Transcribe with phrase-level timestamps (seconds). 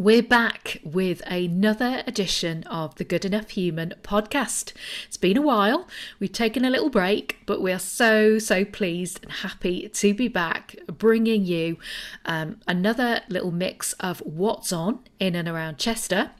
[0.00, 4.72] We're back with another edition of the Good Enough Human podcast.
[5.06, 5.86] It's been a while.
[6.18, 10.26] We've taken a little break, but we are so, so pleased and happy to be
[10.26, 11.76] back bringing you
[12.24, 16.30] um, another little mix of what's on in and around Chester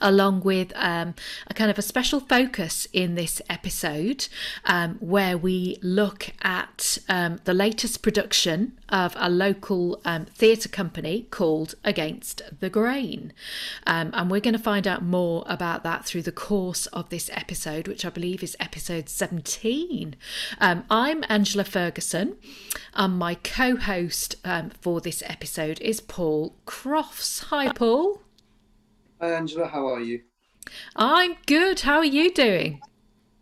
[0.00, 1.14] along with um,
[1.46, 4.28] a kind of a special focus in this episode
[4.64, 11.26] um, where we look at um, the latest production of a local um, theatre company
[11.30, 13.32] called Against the Grain.
[13.86, 17.30] Um, and we're going to find out more about that through the course of this
[17.32, 20.14] episode, which I believe is episode 17.
[20.60, 22.36] Um, I'm Angela Ferguson,
[22.94, 24.36] and my co host
[24.80, 27.44] for this episode is Paul Crofts.
[27.44, 28.25] Hi, Paul.
[29.18, 30.20] Hi Angela, how are you?
[30.94, 31.80] I'm good.
[31.80, 32.82] How are you doing?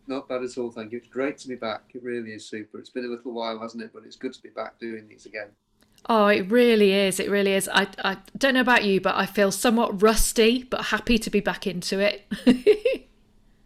[0.06, 0.98] Not bad at all, thank you.
[0.98, 1.82] It's great to be back.
[1.94, 2.78] It really is super.
[2.78, 3.90] It's been a little while, hasn't it?
[3.92, 5.48] But it's good to be back doing these again.
[6.08, 7.18] Oh, it really is.
[7.18, 7.68] It really is.
[7.72, 11.40] I, I don't know about you, but I feel somewhat rusty, but happy to be
[11.40, 12.30] back into it.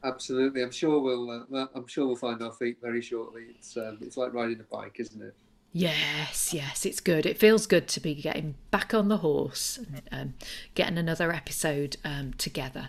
[0.04, 0.62] Absolutely.
[0.62, 1.30] I'm sure we'll.
[1.30, 3.48] Uh, I'm sure we'll find our feet very shortly.
[3.50, 5.34] It's um, it's like riding a bike, isn't it?
[5.70, 7.26] Yes, yes, it's good.
[7.26, 10.34] It feels good to be getting back on the horse and um,
[10.74, 12.88] getting another episode um, together.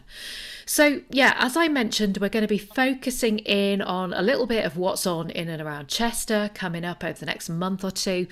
[0.65, 4.63] So, yeah, as I mentioned, we're going to be focusing in on a little bit
[4.63, 8.27] of what's on in and around Chester coming up over the next month or two.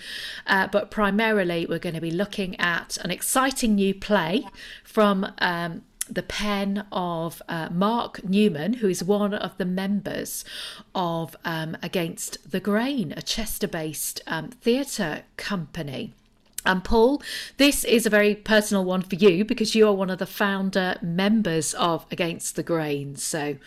[0.45, 4.45] Uh, but primarily, we're going to be looking at an exciting new play
[4.85, 10.45] from um, the pen of uh, Mark Newman, who is one of the members
[10.95, 16.13] of um, Against the Grain, a Chester based um, theatre company.
[16.65, 17.21] And Paul,
[17.55, 20.97] this is a very personal one for you because you are one of the founder
[21.01, 23.15] members of Against the Grain.
[23.15, 23.57] So,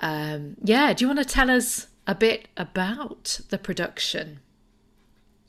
[0.00, 4.40] um, yeah, do you want to tell us a bit about the production?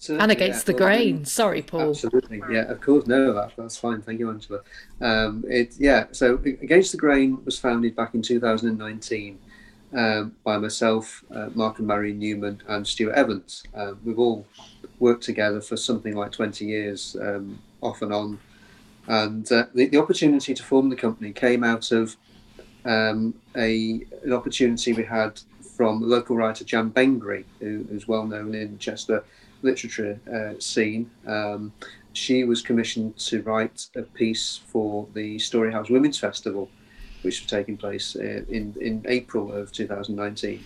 [0.07, 1.25] And against yeah, the grain.
[1.25, 1.89] Sorry, Paul.
[1.89, 3.05] Absolutely, yeah, of course.
[3.07, 4.01] No, that, that's fine.
[4.01, 4.61] Thank you, Angela.
[5.01, 9.39] Um, it, yeah, so against the grain was founded back in 2019
[9.93, 13.63] um, by myself, uh, Mark and Marion Newman, and Stuart Evans.
[13.73, 14.45] Um, we've all
[14.99, 18.39] worked together for something like 20 years, um, off and on,
[19.07, 22.15] and uh, the, the, opportunity to form the company came out of
[22.85, 25.41] um, a an opportunity we had
[25.75, 29.23] from local writer Jan Bengry, who is well known in Chester
[29.61, 31.09] literature uh, scene.
[31.25, 31.73] Um,
[32.13, 36.69] she was commissioned to write a piece for the Storyhouse Women's Festival,
[37.21, 40.63] which was taking place uh, in, in April of 2019.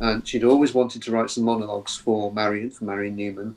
[0.00, 3.54] And she'd always wanted to write some monologues for Marion, for Marion Newman.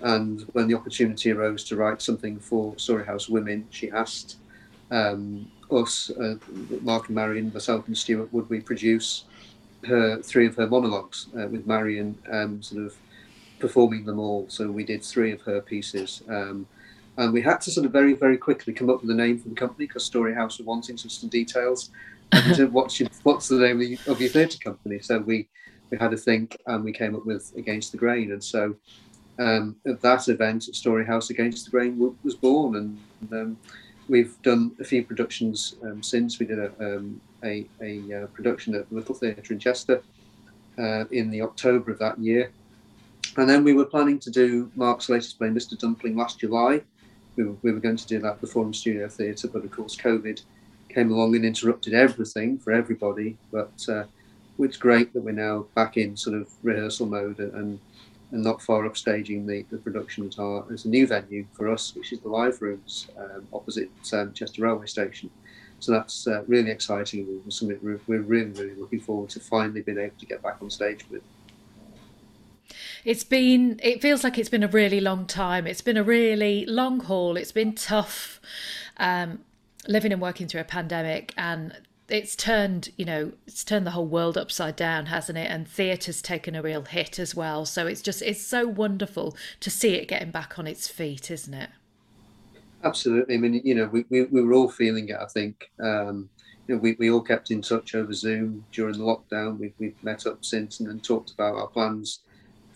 [0.00, 4.36] And when the opportunity arose to write something for Storyhouse Women, she asked
[4.90, 6.36] um, us, uh,
[6.82, 9.24] Mark and Marion, myself and Stuart, would we produce
[9.86, 12.96] her three of her monologues uh, with Marion um, sort of
[13.58, 14.46] performing them all.
[14.48, 16.22] So we did three of her pieces.
[16.28, 16.66] Um,
[17.16, 19.48] and we had to sort of very, very quickly come up with a name for
[19.48, 21.90] the company because Storyhouse were wanting some, details.
[22.32, 25.00] and what should, what's the name of, of your theatre company?
[25.00, 25.48] So we,
[25.90, 28.30] we had to think and we came up with Against the Grain.
[28.32, 28.76] And so
[29.38, 32.76] um, at that event, Storyhouse Against the Grain was born.
[32.76, 32.98] And,
[33.32, 33.58] um,
[34.08, 36.38] we've done a few productions um, since.
[36.38, 40.02] We did a, um, a, a, uh, production at the Little Theatre in Chester
[40.78, 42.50] uh, in the October of that year.
[43.36, 45.78] And then we were planning to do Mark's latest play, Mr.
[45.78, 46.82] Dumpling, last July.
[47.36, 49.70] We were, we were going to do that at the Forum Studio Theatre, but of
[49.70, 50.42] course, COVID
[50.88, 53.36] came along and interrupted everything for everybody.
[53.52, 54.04] But uh,
[54.58, 57.78] it's great that we're now back in sort of rehearsal mode and,
[58.32, 61.68] and not far up staging the, the production at our, as a new venue for
[61.68, 65.30] us, which is the Live Rooms um, opposite um, Chester Railway Station.
[65.80, 67.40] So that's uh, really exciting.
[67.48, 70.70] Something we're, we're really, really looking forward to finally being able to get back on
[70.70, 71.22] stage with.
[73.08, 75.66] It's been, it feels like it's been a really long time.
[75.66, 77.38] It's been a really long haul.
[77.38, 78.38] It's been tough
[78.98, 79.38] um,
[79.86, 81.74] living and working through a pandemic and
[82.10, 85.50] it's turned, you know, it's turned the whole world upside down, hasn't it?
[85.50, 87.64] And theatre's taken a real hit as well.
[87.64, 91.54] So it's just, it's so wonderful to see it getting back on its feet, isn't
[91.54, 91.70] it?
[92.84, 93.36] Absolutely.
[93.36, 95.70] I mean, you know, we, we, we were all feeling it, I think.
[95.80, 96.28] Um,
[96.66, 99.58] you know, we, we all kept in touch over Zoom during the lockdown.
[99.58, 102.20] We've, we've met up since and then talked about our plans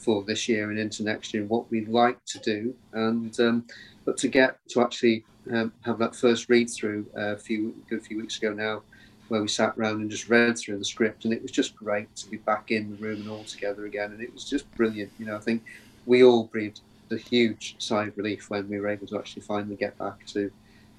[0.05, 3.65] for this year and into next year, what we'd like to do, and um,
[4.05, 7.99] but to get to actually um, have that first read through uh, a few a
[7.99, 8.83] few weeks ago now,
[9.29, 12.15] where we sat around and just read through the script, and it was just great
[12.17, 15.11] to be back in the room and all together again, and it was just brilliant.
[15.19, 15.63] You know, I think
[16.07, 19.77] we all breathed a huge sigh of relief when we were able to actually finally
[19.77, 20.51] get back to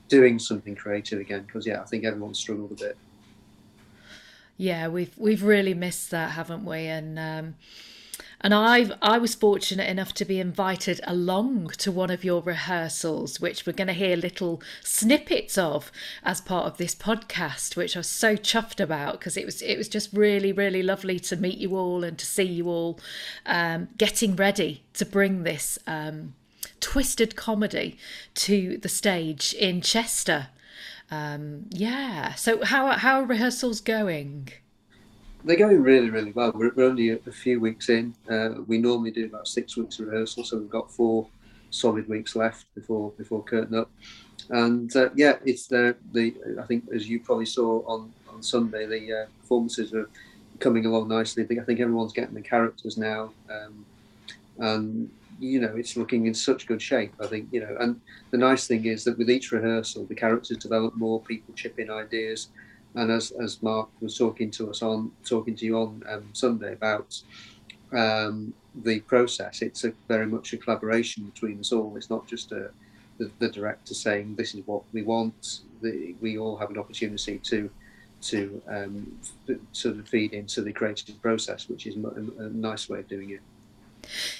[0.07, 2.97] doing something creative again, because yeah, I think everyone struggled a bit.
[4.57, 6.85] Yeah, we've we've really missed that, haven't we?
[6.85, 7.55] And um,
[8.43, 13.39] And I've I was fortunate enough to be invited along to one of your rehearsals,
[13.39, 15.93] which we're going to hear little snippets of
[16.23, 19.77] as part of this podcast, which I was so chuffed about because it was it
[19.77, 22.99] was just really really lovely to meet you all and to see you all
[23.45, 26.35] um, getting ready to bring this um,
[26.81, 27.97] twisted comedy
[28.35, 30.47] to the stage in Chester.
[31.09, 32.33] Um, yeah.
[32.33, 34.49] So how how are rehearsals going?
[35.43, 36.51] They're going really, really well.
[36.53, 38.13] We're, we're only a, a, few weeks in.
[38.29, 41.27] Uh, we normally do about six weeks of rehearsal, so we've got four
[41.69, 43.89] solid weeks left before before curtain up.
[44.49, 48.85] And uh, yeah, it's the the I think as you probably saw on on Sunday,
[48.85, 50.09] the uh, performances are
[50.59, 51.43] coming along nicely.
[51.43, 53.85] I think I think everyone's getting the characters now, um,
[54.59, 55.09] and
[55.39, 57.13] you know it's looking in such good shape.
[57.19, 57.99] I think you know, and
[58.31, 61.21] the nice thing is that with each rehearsal, the characters develop more.
[61.21, 62.47] People chip in ideas
[62.95, 66.73] and as, as Mark was talking to us on talking to you on um, Sunday
[66.73, 67.21] about
[67.91, 68.53] um,
[68.83, 71.95] the process, it's a very much a collaboration between us all.
[71.95, 72.71] It's not just a,
[73.17, 75.61] the, the director saying this is what we want.
[75.81, 77.69] The, we all have an opportunity to
[78.21, 79.19] to um,
[79.73, 83.31] sort of feed into the creative process, which is a, a nice way of doing
[83.31, 83.41] it.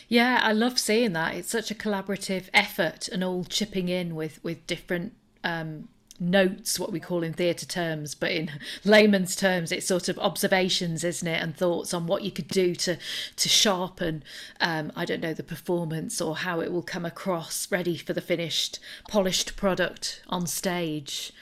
[0.07, 1.35] Yeah, I love seeing that.
[1.35, 5.13] It's such a collaborative effort and all chipping in with with different
[5.44, 5.89] um,
[6.19, 8.51] notes, what we call in theatre terms, but in
[8.86, 12.75] layman's terms, it's sort of observations, isn't it, and thoughts on what you could do
[12.75, 12.98] to
[13.36, 14.24] to sharpen,
[14.62, 18.21] um, I don't know, the performance or how it will come across, ready for the
[18.21, 21.33] finished, polished product on stage.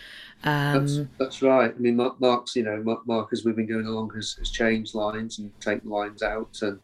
[0.44, 1.74] Um, that's, that's right.
[1.76, 5.38] I mean, Mark's, you know, Mark, as we've been going along, has, has changed lines
[5.38, 6.80] and taken lines out and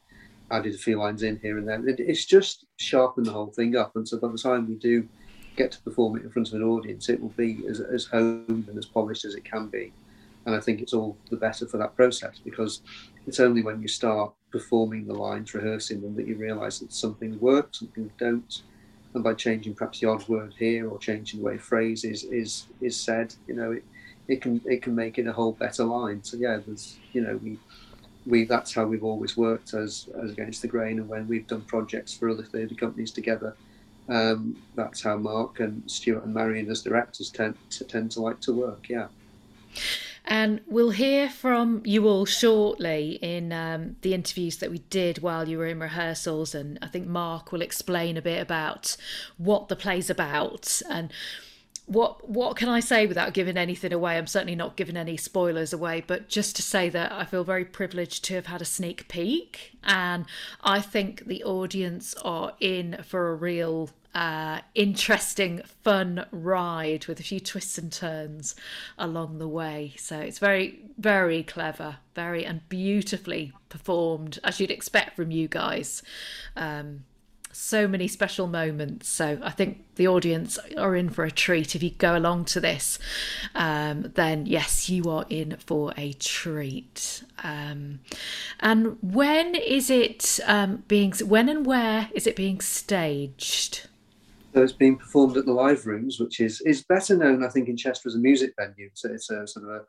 [0.52, 1.82] added a few lines in here and there.
[1.88, 3.96] It's just sharpened the whole thing up.
[3.96, 5.08] And so by the time we do
[5.58, 8.68] get to perform it in front of an audience, it will be as, as honed
[8.70, 9.92] and as polished as it can be.
[10.46, 12.82] And I think it's all the better for that process because
[13.26, 17.16] it's only when you start performing the lines, rehearsing them, that you realise that some
[17.16, 18.62] things work, some things don't.
[19.14, 22.24] And by changing perhaps the odd word here or changing the way a phrase is
[22.26, 23.84] is is said, you know, it,
[24.28, 26.24] it can it can make it a whole better line.
[26.24, 27.58] So yeah, there's you know we
[28.26, 31.62] we that's how we've always worked as as against the grain, and when we've done
[31.62, 33.56] projects for other theatre companies together,
[34.10, 38.40] um, that's how Mark and Stuart and Marion as directors tend to, tend to like
[38.42, 38.90] to work.
[38.90, 39.08] Yeah.
[40.30, 45.48] And we'll hear from you all shortly in um, the interviews that we did while
[45.48, 46.54] you were in rehearsals.
[46.54, 48.98] And I think Mark will explain a bit about
[49.38, 51.14] what the play's about and
[51.88, 54.18] what what can I say without giving anything away?
[54.18, 57.66] I'm certainly not giving any spoilers away, but just to say that I feel very
[57.66, 60.26] privileged to have had a sneak peek, and
[60.62, 67.24] I think the audience are in for a real uh, interesting, fun ride with a
[67.24, 68.56] few twists and turns
[68.98, 69.94] along the way.
[69.98, 76.02] So it's very, very clever, very and beautifully performed, as you'd expect from you guys.
[76.56, 77.06] Um,
[77.52, 79.08] so many special moments.
[79.10, 81.76] So I think the audience are in for a treat.
[81.76, 83.00] If you go along to this,
[83.56, 87.24] um, then yes, you are in for a treat.
[87.44, 88.00] Um,
[88.60, 91.14] and when is it um, being?
[91.14, 93.88] When and where is it being staged?
[94.54, 97.70] So it's being performed at the Live Rooms, which is is better known, I think,
[97.70, 98.90] in Chester as a music venue.
[98.94, 99.82] So it's a sort of a.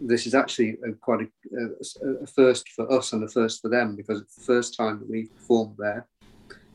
[0.00, 3.68] This is actually a, quite a, a, a first for us and a first for
[3.68, 6.06] them because it's the first time that we've performed there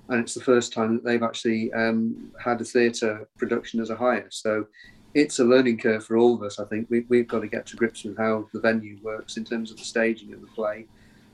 [0.09, 3.95] and it's the first time that they've actually um, had a theatre production as a
[3.95, 4.27] hire.
[4.29, 4.67] So
[5.13, 6.59] it's a learning curve for all of us.
[6.59, 9.43] I think we, we've got to get to grips with how the venue works in
[9.43, 10.85] terms of the staging of the play,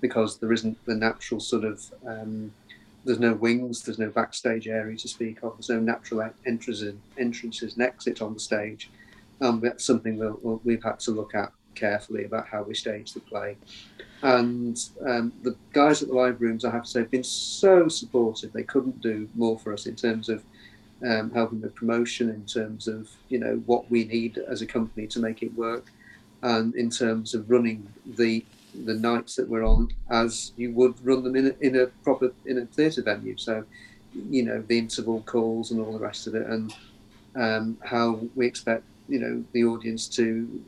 [0.01, 2.51] because there isn't the natural sort of um,
[3.05, 7.73] there's no wings, there's no backstage area to speak of, there's no natural entrances, entrances
[7.73, 8.89] and exit on the stage.
[9.41, 13.19] Um, that's something that we've had to look at carefully about how we stage the
[13.19, 13.57] play.
[14.21, 17.87] And um, the guys at the live rooms, I have to say, have been so
[17.87, 18.53] supportive.
[18.53, 20.43] They couldn't do more for us in terms of
[21.05, 25.07] um, helping with promotion, in terms of you know what we need as a company
[25.07, 25.91] to make it work,
[26.41, 28.45] and in terms of running the
[28.85, 32.31] the nights that we're on as you would run them in a, in a proper
[32.45, 33.37] in a theatre venue.
[33.37, 33.63] So,
[34.29, 36.73] you know, the interval calls and all the rest of it, and
[37.35, 40.63] um, how we expect you know the audience to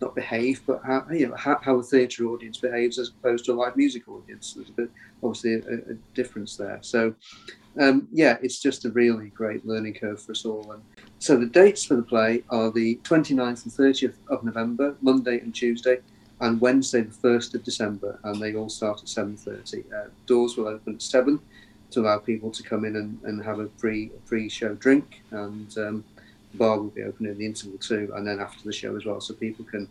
[0.00, 3.52] not behave, but how you know how, how a theatre audience behaves as opposed to
[3.52, 4.54] a live music audience.
[4.54, 4.90] There's a bit,
[5.22, 6.78] obviously a, a difference there.
[6.82, 7.14] So
[7.78, 10.72] um, yeah, it's just a really great learning curve for us all.
[10.72, 10.82] And
[11.18, 15.54] so the dates for the play are the 29th and 30th of November, Monday and
[15.54, 16.00] Tuesday,
[16.40, 19.84] and Wednesday the 1st of December, and they all start at 7:30.
[19.92, 21.38] Uh, doors will open at seven
[21.90, 25.76] to allow people to come in and, and have a pre pre show drink and.
[25.78, 26.04] Um,
[26.54, 29.20] bar will be open in the interval too, and then after the show as well,
[29.20, 29.88] so people can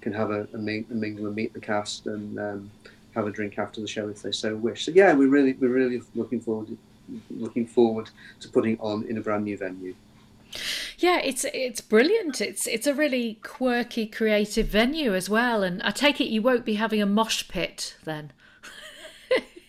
[0.00, 2.70] can have a, a, mingle and meet the cast and um,
[3.14, 4.84] have a drink after the show if they so wish.
[4.84, 6.76] So yeah, we're really we're really looking forward
[7.30, 9.94] looking forward to putting on in a brand new venue.
[10.98, 12.40] Yeah, it's it's brilliant.
[12.40, 15.62] It's it's a really quirky, creative venue as well.
[15.62, 18.32] And I take it you won't be having a mosh pit then.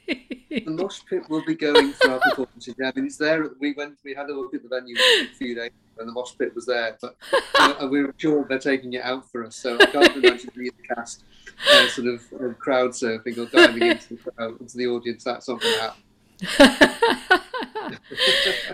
[0.60, 2.76] the mosh pit will be going for our performances.
[2.78, 3.50] Yeah, I mean, it's there.
[3.60, 6.32] We went, we had a look at the venue a few days and the mosh
[6.38, 7.16] pit was there, but
[7.60, 9.56] uh, we are sure they're taking it out for us.
[9.56, 11.24] So I can't imagine the cast
[11.72, 15.24] uh, sort of uh, crowd surfing or diving into the, crowd, into the audience.
[15.24, 16.04] That's not going to happen.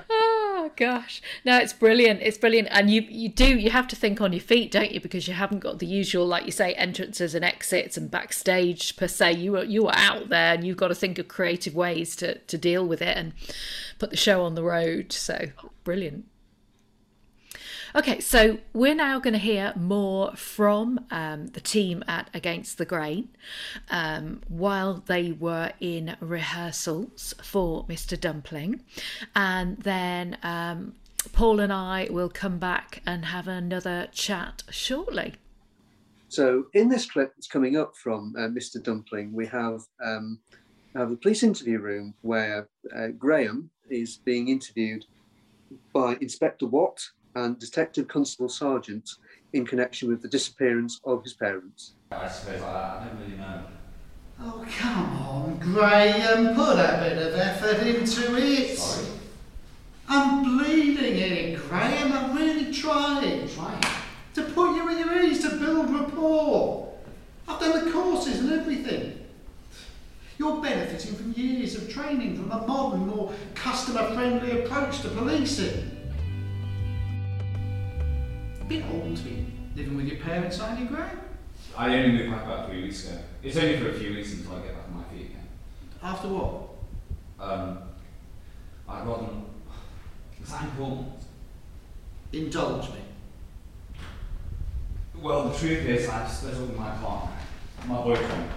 [0.10, 1.22] Oh gosh.
[1.46, 2.22] No it's brilliant.
[2.22, 2.68] It's brilliant.
[2.72, 5.00] And you you do you have to think on your feet don't you?
[5.00, 9.08] Because you haven't got the usual like you say entrances and exits and backstage per
[9.08, 9.34] se.
[9.34, 12.40] You are you are out there and you've got to think of creative ways to
[12.40, 13.34] to deal with it and
[13.98, 15.12] put the show on the road.
[15.12, 15.48] So
[15.84, 16.26] brilliant
[17.96, 22.86] Okay, so we're now going to hear more from um, the team at Against the
[22.86, 23.30] Grain
[23.90, 28.20] um, while they were in rehearsals for Mr.
[28.20, 28.82] Dumpling.
[29.36, 30.94] And then um,
[31.34, 35.34] Paul and I will come back and have another chat shortly.
[36.28, 38.82] So, in this clip that's coming up from uh, Mr.
[38.84, 40.38] Dumpling, we have, um,
[40.96, 45.06] have the police interview room where uh, Graham is being interviewed
[45.92, 47.02] by Inspector Watt,
[47.36, 49.10] and Detective Constable Sergeant
[49.54, 51.94] in connection with the disappearance of his parents.
[52.12, 53.64] I suppose I, I don't really know.
[54.42, 58.78] Oh, come on, Graham, put a bit of effort into it.
[58.78, 59.08] Sorry.
[60.08, 62.14] I'm bleeding here, Graham.
[62.14, 63.48] I'm really trying.
[63.50, 63.84] Trying.
[64.36, 66.94] To put you at your ease, to build rapport.
[67.48, 69.20] I've done the courses and everything.
[70.38, 75.99] You're benefiting from years of training from a modern, more customer-friendly approach to policing
[78.70, 81.20] bit old to be living with your parents, aren't you, Graham?
[81.76, 83.18] I only moved back about three weeks ago.
[83.42, 85.48] It's only for a few weeks until I get back on my feet again.
[86.04, 86.70] After what?
[87.40, 87.80] Um,
[88.88, 89.46] I got them.
[90.42, 91.14] Is that important?
[92.32, 93.00] Indulge me.
[95.20, 97.36] Well, the truth is, I split up with my partner,
[97.88, 98.50] my boyfriend.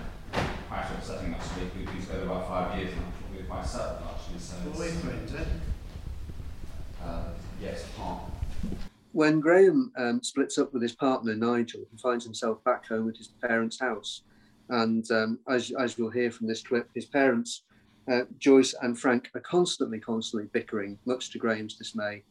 [0.71, 3.99] Actually, I'm setting up to we've been together about five years I'm probably quite settled
[4.09, 4.39] actually.
[4.39, 7.05] So Boyfriend, eh?
[7.05, 7.25] uh,
[7.61, 8.29] yes, partner.
[9.13, 13.17] When Graham um, splits up with his partner Nigel, he finds himself back home at
[13.17, 14.23] his parents' house.
[14.71, 17.65] And um, as, as you'll hear from this clip, his parents,
[18.11, 22.23] uh, Joyce and Frank, are constantly, constantly bickering, much to Graham's dismay,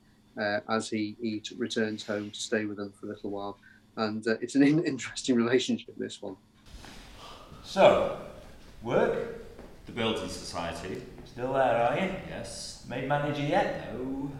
[0.42, 3.60] uh, as he, he returns home to stay with them for a little while.
[3.98, 6.36] And uh, it's an in- interesting relationship, this one.
[7.64, 8.18] So,
[8.82, 9.38] work?
[9.86, 11.04] The Building Society.
[11.26, 12.12] Still there, are you?
[12.28, 12.86] Yes.
[12.90, 13.94] Made manager yet?
[13.94, 14.32] No.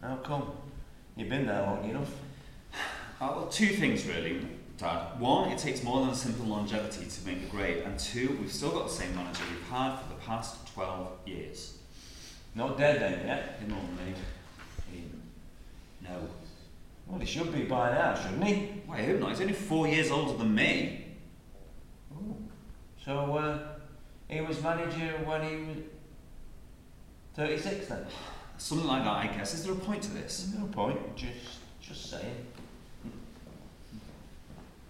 [0.00, 0.52] How come?
[1.16, 2.10] You've been there long enough.
[3.18, 4.46] Uh, well, two things really,
[4.76, 5.18] Dad.
[5.18, 8.52] One, it takes more than a simple longevity to make the grade, and two, we've
[8.52, 11.78] still got the same manager we've had for the past 12 years.
[12.54, 13.58] Not dead then yet?
[13.58, 14.12] Him or me?
[14.92, 15.22] Him.
[16.02, 16.28] No.
[17.06, 18.82] Well, he should be by now, shouldn't he?
[18.86, 19.30] Well, I hope not.
[19.30, 21.06] He's only four years older than me.
[22.12, 22.36] Ooh.
[23.02, 23.58] So, uh,
[24.28, 25.76] he was manager when he was
[27.34, 28.06] 36 then?
[28.58, 29.54] Something like that, I guess.
[29.54, 30.52] Is there a point to this?
[30.58, 31.32] No point, just,
[31.80, 32.46] just saying.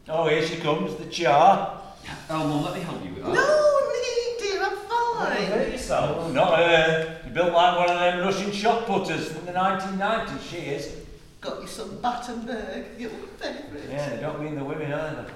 [0.08, 1.82] Oh, here she comes, the char.
[2.30, 3.34] Oh, Mum, let me help you with that.
[3.34, 5.46] No need, dear, I'm fine.
[5.46, 6.32] Hurt yourself.
[6.32, 7.20] Not her.
[7.26, 10.94] You built like one of them Russian shot putters from the 1990s, she is.
[11.40, 13.90] Got you some Battenberg, your favourite.
[13.90, 15.26] Yeah, they don't mean the women either.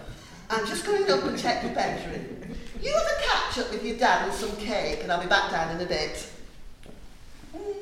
[0.49, 2.55] I'm just going up and check the bedroom.
[2.81, 5.51] You have a catch up with your dad and some cake, and I'll be back
[5.51, 6.31] down in a bit.
[7.55, 7.80] Hmm.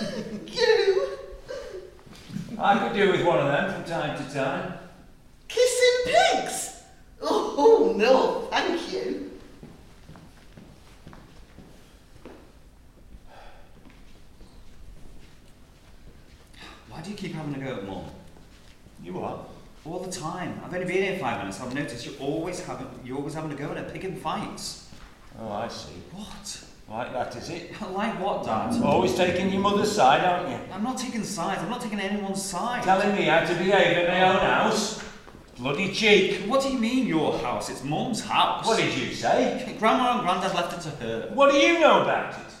[0.00, 1.08] You
[2.58, 4.74] I could do with one of them from time to time.
[5.48, 6.82] kissing pigs?
[7.22, 9.30] Oh, no, thank you.
[16.88, 18.04] Why do you keep having a go at Mum?
[19.02, 19.44] You are?
[19.86, 20.60] All the time.
[20.62, 21.60] I've only been here five minutes.
[21.60, 24.90] I've noticed you're always having you're always having a go at her, picking fights.
[25.40, 25.94] Oh, I see.
[26.12, 26.64] What?
[26.90, 27.70] Like that, is it?
[27.92, 28.82] Like what, Dad?
[28.82, 30.58] Always taking your mother's side, aren't you?
[30.72, 31.62] I'm not taking sides.
[31.62, 32.82] I'm not taking anyone's side.
[32.82, 35.02] Telling me how to behave in my own house?
[35.56, 36.40] Bloody cheek.
[36.48, 37.70] What do you mean your house?
[37.70, 38.66] It's Mum's house.
[38.66, 39.76] What did you say?
[39.78, 41.30] Grandma and Grandad left it to her.
[41.34, 42.52] What do you know about it?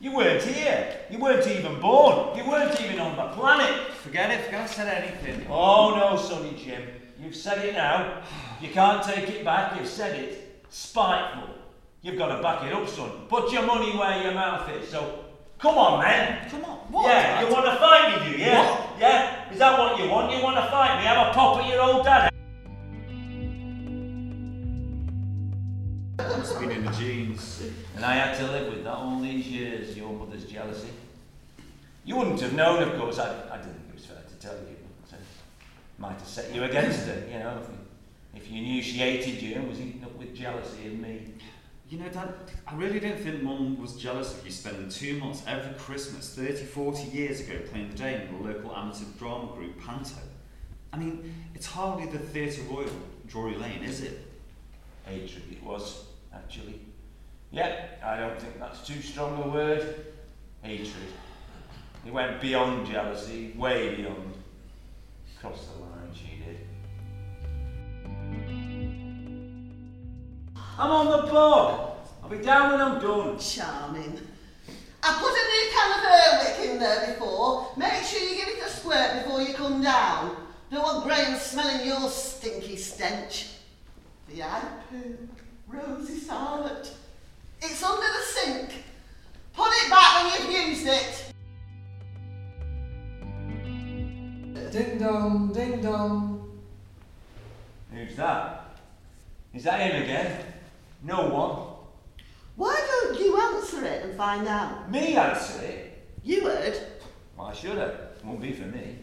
[0.00, 1.00] You weren't here.
[1.10, 2.36] You weren't even born.
[2.36, 3.92] You weren't even on the planet.
[4.02, 4.44] Forget it.
[4.46, 5.46] Forget I said anything.
[5.48, 6.82] Oh no, Sonny Jim.
[7.20, 8.22] You've said it now.
[8.60, 9.78] You can't take it back.
[9.78, 10.64] You've said it.
[10.70, 11.55] Spiteful.
[12.06, 13.10] You've got to back it up, son.
[13.28, 14.88] Put your money where your mouth is.
[14.88, 15.24] So,
[15.58, 16.48] come on, man.
[16.48, 16.76] Come on.
[16.92, 17.08] What?
[17.08, 18.44] yeah, you want to fight me, do you?
[18.44, 18.60] Yeah?
[18.62, 19.00] What?
[19.00, 19.50] Yeah?
[19.52, 20.32] Is that what you want?
[20.32, 21.04] You want to fight me?
[21.04, 22.32] Have a pop at your old dad?
[26.20, 27.62] It's been in the genes.
[27.96, 30.90] And I had to live with that all these years, your mother's jealousy.
[32.04, 33.18] You wouldn't have known, of course.
[33.18, 34.76] I, I didn't think it was fair to tell you.
[35.10, 35.22] But, uh,
[35.98, 37.60] might have set you against her, you know,
[38.32, 41.32] if, if you knew she hated you and was eaten up with jealousy in me.
[41.88, 42.34] You know, Dad,
[42.66, 46.64] I really don't think Mum was jealous of you spending two months every Christmas 30,
[46.64, 50.16] 40 years ago playing the Dame in the local amateur drama group Panto.
[50.92, 52.90] I mean, it's hardly the Theatre Royal,
[53.28, 54.18] Drury Lane, is it?
[55.04, 56.80] Hatred it was, actually.
[57.52, 60.06] Yeah, I don't think that's too strong a word.
[60.62, 60.90] Hatred.
[62.04, 64.32] It went beyond jealousy, way beyond.
[65.40, 65.85] Crossed the line,
[70.78, 71.96] I'm on the bog.
[72.22, 73.38] I'll be down when I'm done.
[73.38, 74.20] Charming.
[75.02, 77.72] I put a new can of Airwick in there before.
[77.76, 80.36] Make sure you give it a squirt before you come down.
[80.70, 83.52] Don't want Graham smelling your stinky stench.
[84.28, 85.16] The eye poo,
[85.68, 86.90] rosy scarlet.
[87.62, 88.84] It's under the sink.
[89.54, 91.32] Put it back when you've used it.
[94.72, 96.60] Ding dong, ding dong.
[97.92, 98.76] Who's that?
[99.54, 100.44] Is that him again?
[101.06, 101.68] No one.
[102.56, 104.90] Why don't you answer it and find out?
[104.90, 106.04] Me answer it?
[106.24, 106.76] You heard.
[107.36, 107.92] Why should I?
[108.24, 108.96] Won't be for me.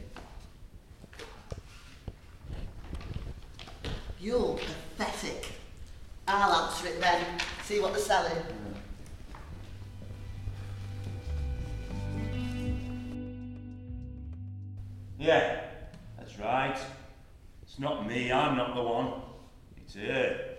[4.20, 4.60] You're
[4.98, 5.54] pathetic.
[6.28, 7.26] I'll answer it then.
[7.64, 8.44] See what they're selling.
[15.18, 15.62] Yeah,
[16.18, 16.78] that's right.
[17.62, 19.22] It's not me, I'm not the one.
[19.78, 20.53] It's her.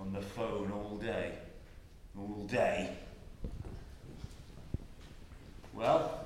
[0.00, 1.32] On the phone all day.
[2.16, 2.90] All day.
[5.74, 6.24] Well,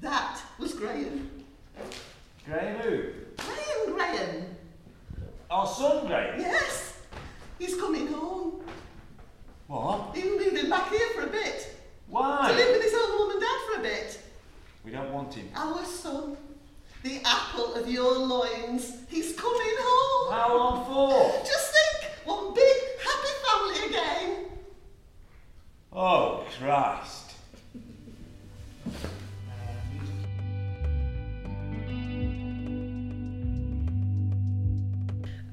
[0.00, 1.30] That was Graham.
[2.46, 3.02] Graham who?
[3.36, 4.44] Graham Graham.
[5.50, 6.40] Our son Graham?
[6.40, 6.98] Yes.
[7.58, 8.60] He's coming home.
[9.66, 10.10] What?
[10.14, 11.76] he He's moving back here for a bit.
[12.08, 12.48] Why?
[12.50, 14.20] To live with his own mum and dad for a bit.
[14.84, 15.48] We don't want him.
[15.54, 16.36] Our son.
[17.02, 18.92] The apple of your loins.
[19.08, 20.32] He's coming home.
[20.32, 21.44] How long for?
[21.46, 21.73] Just
[22.24, 24.46] one big happy family again.
[25.92, 27.24] Oh, Christ.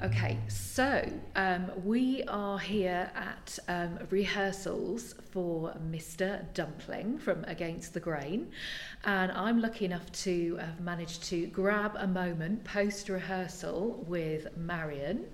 [0.04, 6.52] Okay, so um, we are here at um, rehearsals for Mr.
[6.56, 8.50] Dumpling from Against the Grain,
[9.04, 15.28] and I'm lucky enough to have managed to grab a moment post rehearsal with Marion,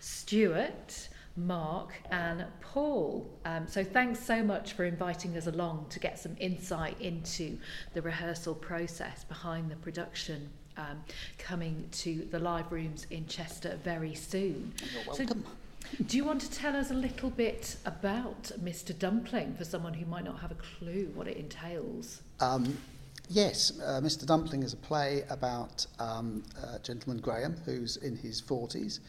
[0.00, 3.30] Stuart, Mark, and Paul.
[3.44, 7.58] Um, so thanks so much for inviting us along to get some insight into
[7.94, 11.02] the rehearsal process behind the production um,
[11.38, 14.72] coming to the live rooms in Chester very soon.
[15.06, 15.44] You're So welcome.
[16.06, 18.98] do you want to tell us a little bit about Mr.
[18.98, 22.22] Dumpling for someone who might not have a clue what it entails?
[22.40, 22.76] Um,
[23.28, 24.24] yes, uh, Mr.
[24.26, 29.00] Dumpling is a play about um, uh, Gentleman Graham, who's in his 40s,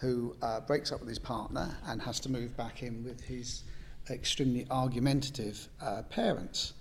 [0.00, 3.64] who uh, breaks up with his partner and has to move back in with his
[4.08, 6.72] extremely argumentative uh, parents.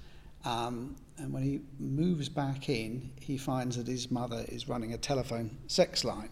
[0.45, 4.97] Um, and when he moves back in, he finds that his mother is running a
[4.97, 6.29] telephone sex line.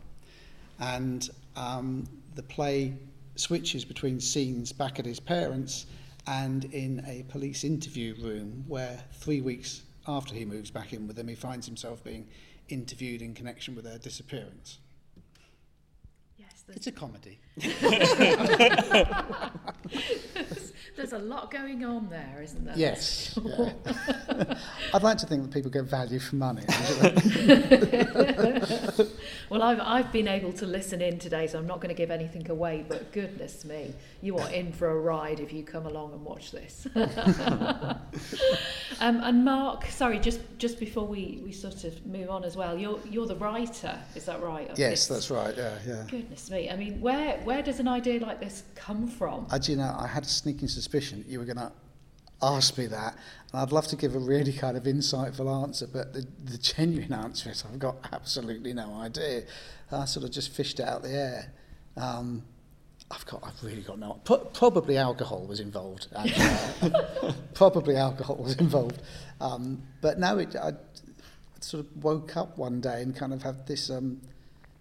[0.80, 2.94] And um, the play
[3.36, 5.88] switches between scenes back at his parents
[6.26, 11.18] and in a police interview room where three weeks after he moves back in with
[11.18, 12.28] them, he finds himself being
[12.70, 14.80] interviewed in connection with their disappearance.
[16.68, 17.40] Yes, It's a comedy.
[20.36, 22.74] there's, there's a lot going on there, isn't there?
[22.78, 23.38] Yes.
[23.42, 23.72] yeah.
[24.94, 26.64] I'd like to think that people get value for money.
[29.68, 32.50] I've, I've been able to listen in today, so I'm not going to give anything
[32.50, 36.24] away, but goodness me, you are in for a ride if you come along and
[36.24, 36.88] watch this.
[36.96, 38.00] um,
[39.02, 43.00] and Mark, sorry, just, just before we, we sort of move on as well, you're,
[43.10, 44.70] you're the writer, is that right?
[44.78, 45.08] yes, this?
[45.08, 45.54] that's right.
[45.58, 46.06] Yeah, yeah.
[46.10, 46.70] Goodness me.
[46.70, 49.48] I mean, where, where does an idea like this come from?
[49.52, 51.74] I, do you know, I had a sneaking suspicion you were going to
[52.42, 53.16] ask me that,
[53.52, 57.14] and I'd love to give a really kind of insightful answer, but the, the genuine
[57.14, 59.44] answer is I've got absolutely no idea.
[59.92, 61.54] I sort of just fished it out the air.
[61.96, 62.44] Um,
[63.10, 64.20] I've got, I've really got no.
[64.26, 66.08] Pro- probably alcohol was involved.
[66.12, 69.02] And, uh, probably alcohol was involved.
[69.40, 70.74] Um, but no, it, I, I
[71.62, 74.20] sort of woke up one day and kind of had this um,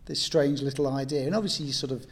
[0.06, 1.26] this strange little idea.
[1.26, 2.06] And obviously, you sort of,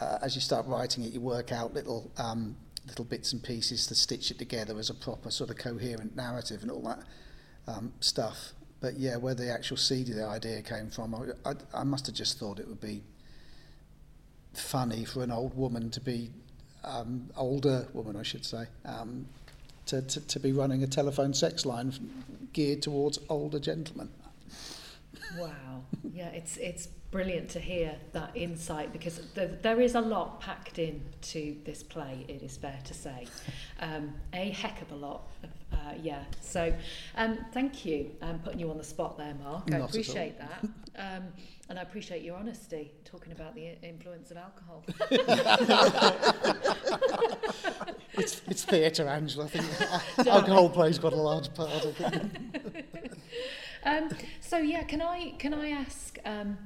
[0.00, 2.56] uh, as you start writing it, you work out little um,
[2.88, 6.62] little bits and pieces to stitch it together as a proper sort of coherent narrative
[6.62, 7.00] and all that
[7.66, 8.52] um, stuff.
[8.80, 12.06] But yeah, where the actual seed of the idea came from, I, I, I must
[12.06, 13.02] have just thought it would be
[14.54, 16.30] funny for an old woman to be
[16.84, 19.26] um, older woman, I should say, um,
[19.86, 21.92] to, to, to be running a telephone sex line
[22.52, 24.10] geared towards older gentlemen.
[25.36, 25.82] Wow.
[26.12, 30.78] Yeah, it's it's brilliant to hear that insight because th- there is a lot packed
[30.78, 33.26] in to this play, it is fair to say.
[33.80, 35.28] Um, a heck of a lot.
[35.44, 36.24] Of, uh, yeah.
[36.40, 36.74] So
[37.14, 38.10] um, thank you.
[38.22, 39.62] um, putting you on the spot there, Mark.
[39.68, 40.64] I Not at appreciate that.
[40.98, 41.22] Um,
[41.68, 44.82] and I appreciate your honesty talking about the influence of alcohol.
[48.14, 49.44] It's, it's theatre, Angela.
[49.44, 51.70] I think alcohol plays quite a large part.
[51.70, 53.12] I think.
[53.84, 54.08] um,
[54.40, 56.58] so yeah, can I can I ask um,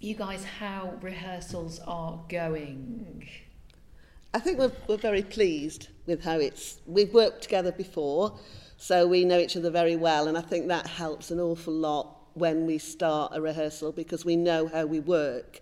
[0.00, 3.28] you guys how rehearsals are going?
[4.32, 6.80] I think we're, we're very pleased with how it's.
[6.86, 8.38] We've worked together before,
[8.78, 12.16] so we know each other very well, and I think that helps an awful lot
[12.32, 15.60] when we start a rehearsal because we know how we work.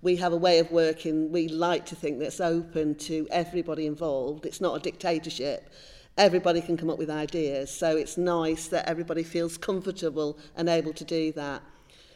[0.00, 4.46] We have a way of working, we like to think that's open to everybody involved.
[4.46, 5.72] It's not a dictatorship.
[6.16, 10.92] Everybody can come up with ideas, so it's nice that everybody feels comfortable and able
[10.92, 11.62] to do that.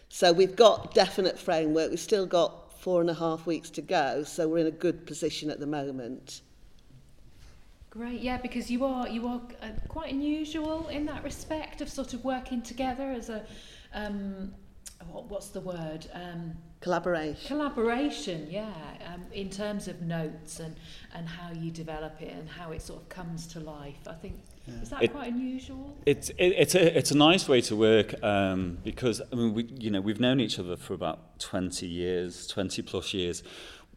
[0.08, 1.90] So we've got definite framework.
[1.90, 5.06] We've still got four and a half weeks to go, so we're in a good
[5.06, 6.42] position at the moment.
[7.90, 12.14] Great, yeah, because you are you are uh, quite unusual in that respect of sort
[12.14, 13.44] of working together as a
[13.94, 14.52] um,
[15.10, 17.48] what, what's the word um, Collaboration.
[17.48, 18.72] collaboration, yeah,
[19.12, 20.76] um, in terms of notes and
[21.14, 24.06] and how you develop it and how it sort of comes to life.
[24.06, 24.34] I think
[24.82, 25.96] is that It- quite unusual?
[26.06, 29.64] It's it, it's a it's a nice way to work um, because I mean we
[29.78, 33.42] you know we've known each other for about 20 years, 20 plus years.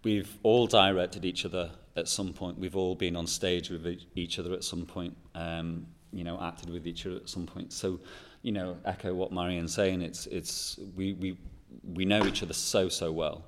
[0.03, 2.57] We've all directed each other at some point.
[2.57, 5.15] We've all been on stage with each other at some point.
[5.35, 7.71] Um, you know, acted with each other at some point.
[7.71, 7.99] So,
[8.41, 10.01] you know, echo what Marion's saying.
[10.01, 11.37] It's it's we we
[11.83, 13.45] we know each other so so well.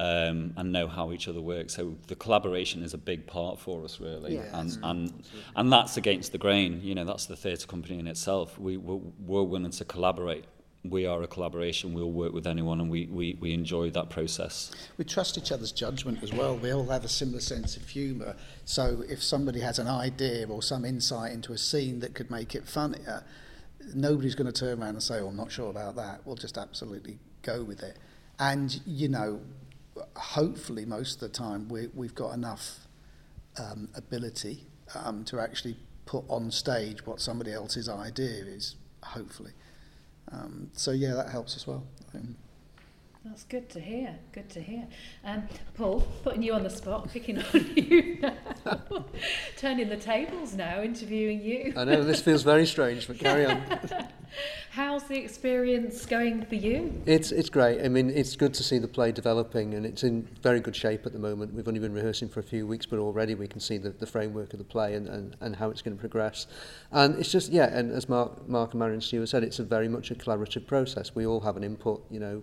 [0.00, 1.70] Um, and know how each other work.
[1.70, 4.36] So the collaboration is a big part for us, really.
[4.36, 4.44] Yeah.
[4.52, 5.22] and, and
[5.56, 6.80] and that's against the grain.
[6.84, 8.56] You know, that's the theatre company in itself.
[8.60, 10.44] We we're, we're willing to collaborate.
[10.84, 11.94] We are a collaboration.
[11.94, 14.70] We'll work with anyone, and we, we, we enjoy that process.
[14.98, 16.56] We trust each other's judgment as well.
[16.56, 18.36] We all have a similar sense of humour.
[18.64, 22.54] So if somebody has an idea or some insight into a scene that could make
[22.54, 23.24] it funnier,
[23.94, 26.20] nobody's going to turn around and say, oh, I'm not sure about that.
[26.24, 27.98] We'll just absolutely go with it.
[28.38, 29.40] And, you know,
[30.16, 32.86] hopefully most of the time we, we've got enough
[33.58, 39.52] um, ability um, to actually put on stage what somebody else's idea is, hopefully.
[40.32, 41.84] Um, so, yeah, that helps as well.
[43.24, 44.16] That's good to hear.
[44.32, 44.86] Good to hear.
[45.24, 45.42] Um,
[45.74, 48.36] Paul, putting you on the spot, picking on you now,
[49.56, 51.74] turning the tables now, interviewing you.
[51.76, 53.60] I know this feels very strange, but carry on.
[54.70, 57.02] How's the experience going for you?
[57.06, 57.84] It's it's great.
[57.84, 61.04] I mean, it's good to see the play developing, and it's in very good shape
[61.04, 61.52] at the moment.
[61.54, 64.06] We've only been rehearsing for a few weeks, but already we can see the, the
[64.06, 66.46] framework of the play and, and, and how it's going to progress.
[66.92, 69.88] And it's just yeah, and as Mark Mark and Marion Stuart said, it's a very
[69.88, 71.16] much a collaborative process.
[71.16, 72.42] We all have an input, you know,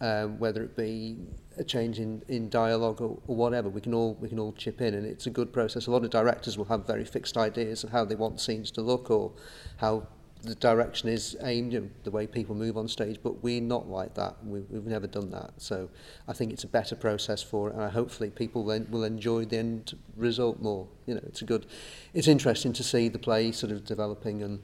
[0.00, 1.16] um, whether it be
[1.58, 3.68] a change in, in dialogue or, or whatever.
[3.68, 5.86] We can all we can all chip in, and it's a good process.
[5.86, 8.82] A lot of directors will have very fixed ideas of how they want scenes to
[8.82, 9.32] look or
[9.78, 10.06] how
[10.42, 14.14] the direction is aimed, and the way people move on stage, but we're not like
[14.14, 14.36] that.
[14.44, 15.52] We, we've never done that.
[15.56, 15.88] So
[16.28, 19.58] I think it's a better process for it, and hopefully people then will enjoy the
[19.58, 20.86] end result more.
[21.06, 21.66] You know, it's a good,
[22.12, 24.62] it's interesting to see the play sort of developing and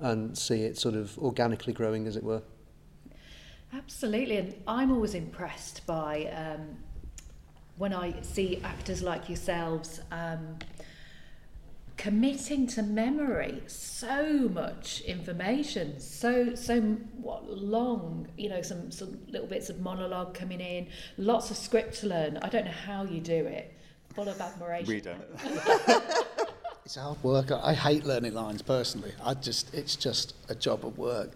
[0.00, 2.42] and see it sort of organically growing, as it were.
[3.72, 6.76] Absolutely, and I'm always impressed by um,
[7.76, 10.58] when I see actors like yourselves um,
[11.96, 16.80] committing to memory so much information, so so
[17.20, 22.00] what long, you know, some some little bits of monologue coming in, lots of script
[22.00, 22.38] to learn.
[22.38, 23.74] I don't know how you do it.
[24.14, 24.86] Full of admiration.
[24.88, 25.22] We don't.
[26.88, 27.52] It's hard work.
[27.52, 29.12] I I hate learning lines personally.
[29.22, 31.32] I just it's just a job of work.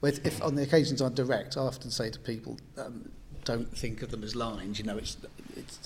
[0.00, 3.10] But if on the occasions I direct, I often say to people, um,
[3.44, 4.78] don't think of them as lines.
[4.78, 5.16] You know, it's
[5.56, 5.78] it's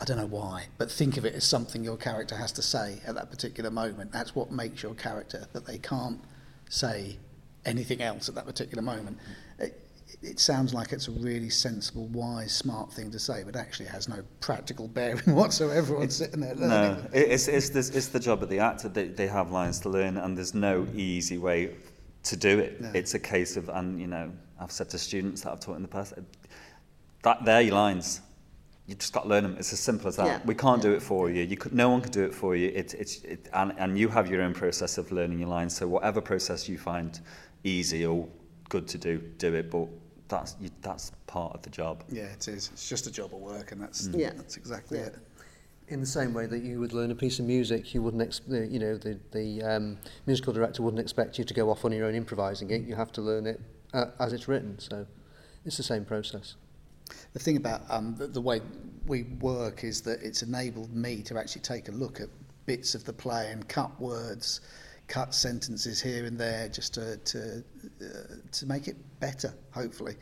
[0.00, 3.00] I don't know why, but think of it as something your character has to say
[3.06, 4.12] at that particular moment.
[4.12, 6.20] That's what makes your character that they can't
[6.68, 7.18] say
[7.64, 9.18] anything else at that particular moment.
[9.58, 9.80] It,
[10.22, 14.08] it sounds like it's a really sensible, wise, smart thing to say, but actually has
[14.08, 16.68] no practical bearing whatsoever on sitting there learning.
[16.68, 18.88] No, it's, it's, this, it's the job of the actor.
[18.88, 21.74] They, they have lines to learn, and there's no easy way
[22.24, 22.80] to do it.
[22.80, 22.90] No.
[22.94, 25.82] It's a case of, and you know, I've said to students that I've taught in
[25.82, 26.14] the past,
[27.22, 28.20] that they're your lines.
[28.86, 29.56] You just got to learn them.
[29.58, 30.26] It's as simple as that.
[30.26, 30.40] Yeah.
[30.44, 31.42] We can't do it for you.
[31.42, 32.68] You could, no one can do it for you.
[32.68, 35.74] It, it's, it, and, and you have your own process of learning your lines.
[35.74, 37.18] So whatever process you find
[37.62, 38.28] easy or
[38.68, 39.70] good to do, do it.
[39.70, 39.88] But
[40.28, 42.04] that's you, that's part of the job.
[42.10, 42.70] Yeah, it is.
[42.74, 44.20] It's just a job of work, and that's mm.
[44.20, 44.32] Yeah.
[44.36, 45.06] that's exactly Yeah.
[45.06, 45.16] it.
[45.88, 48.40] In the same way that you would learn a piece of music, you wouldn't, ex-
[48.48, 52.06] you know, the the um, musical director wouldn't expect you to go off on your
[52.06, 52.82] own improvising it.
[52.82, 53.60] You have to learn it
[53.92, 54.78] uh, as it's written.
[54.78, 55.06] So
[55.64, 56.56] it's the same process.
[57.34, 58.62] The thing about um, the, the way
[59.06, 62.28] we work is that it's enabled me to actually take a look at
[62.64, 64.62] bits of the play and cut words,
[65.06, 67.62] cut sentences here and there, just to to,
[68.00, 70.16] uh, to make it better, hopefully.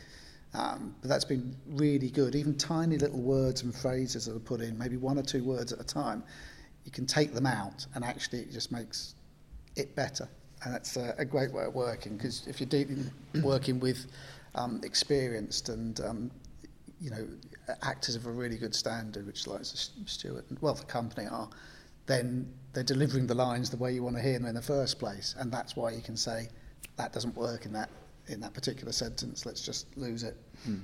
[0.54, 2.34] Um, but that's been really good.
[2.34, 5.72] Even tiny little words and phrases that are put in, maybe one or two words
[5.72, 6.22] at a time,
[6.84, 9.14] you can take them out, and actually it just makes
[9.76, 10.28] it better.
[10.64, 13.10] And that's a, a great way of working because if you're dealing,
[13.42, 14.06] working with
[14.54, 16.30] um, experienced and um,
[17.00, 17.26] you know
[17.82, 21.48] actors of a really good standard, which like Stuart and well the company are,
[22.06, 24.98] then they're delivering the lines the way you want to hear them in the first
[24.98, 26.48] place, and that's why you can say
[26.96, 27.88] that doesn't work in that
[28.28, 29.46] in that particular sentence.
[29.46, 30.36] Let's just lose it.
[30.64, 30.78] Hmm.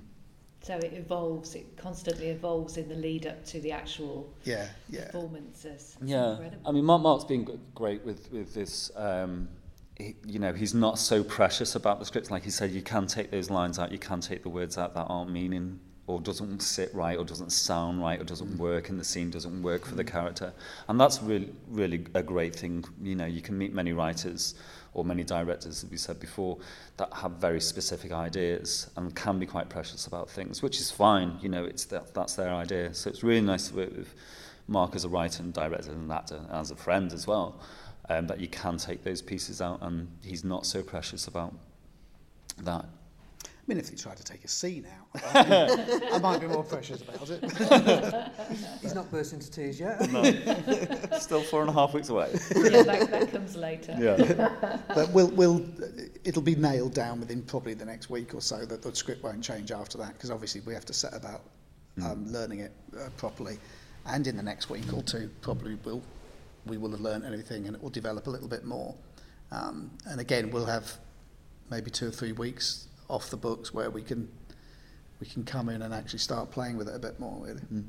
[0.60, 1.54] So it evolves.
[1.54, 5.04] It constantly evolves in the lead up to the actual yeah, yeah.
[5.06, 5.96] performances.
[6.02, 8.90] yeah, I mean, Mark, Mark's been great with with this.
[8.96, 9.48] Um,
[9.96, 12.30] he, you know, he's not so precious about the script.
[12.30, 14.94] Like he said, you can take those lines out, you can take the words out
[14.94, 18.58] that aren't meaning or doesn't sit right or doesn't sound right or doesn't mm.
[18.58, 20.10] work in the scene, doesn't work for the mm.
[20.10, 20.52] character.
[20.88, 22.84] And that's really, really a great thing.
[23.02, 24.54] You know, you can meet many writers
[24.98, 26.58] or many directors, as we said before,
[26.96, 31.38] that have very specific ideas and can be quite precious about things, which is fine.
[31.40, 32.92] You know, it's that, that's their idea.
[32.94, 34.14] So it's really nice to work with
[34.66, 37.60] Mark as a writer and director and actor, and as a friend as well,
[38.08, 41.54] um, that you can take those pieces out and he's not so precious about
[42.58, 42.84] that.
[43.68, 47.02] I mean, if he tried to take a scene out, I might be more precious
[47.02, 47.44] about it.
[48.80, 50.10] He's not burst into tears yet.
[50.10, 50.22] No.
[51.18, 52.30] Still four and a half weeks away.
[52.56, 53.94] yeah, that, that comes later.
[54.00, 54.78] Yeah.
[54.94, 55.66] but we'll, we'll,
[56.24, 59.44] it'll be nailed down within probably the next week or so that the script won't
[59.44, 61.42] change after that because obviously we have to set about
[61.98, 62.10] mm.
[62.10, 63.58] um, learning it uh, properly.
[64.06, 66.02] And in the next week or two, probably we'll,
[66.64, 68.94] we will have learned anything and it will develop a little bit more.
[69.52, 70.90] Um, and again, we'll have
[71.70, 74.28] maybe two or three weeks off the books where we can
[75.20, 77.60] we can come in and actually start playing with it a bit more really.
[77.72, 77.84] Mm.